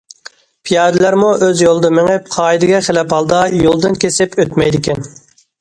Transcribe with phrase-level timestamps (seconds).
[0.69, 5.07] پىيادىلەرمۇ ئۆز يولىدا مېڭىپ، قائىدىگە خىلاپ ھالدا يولدىن كېسىپ ئۆتمەيدىكەن.